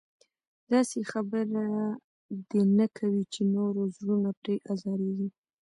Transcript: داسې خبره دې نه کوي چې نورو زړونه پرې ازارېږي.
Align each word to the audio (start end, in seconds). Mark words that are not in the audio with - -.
داسې 0.71 0.99
خبره 1.11 1.65
دې 2.49 2.61
نه 2.77 2.85
کوي 2.97 3.23
چې 3.33 3.41
نورو 3.55 3.81
زړونه 3.97 4.29
پرې 4.39 4.55
ازارېږي. 4.73 5.29